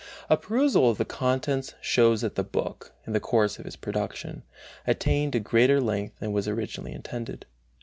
[0.31, 4.41] A perusal of the contents shows that the book, in the course of its production,
[4.87, 7.45] attained a greater length than was originally intended.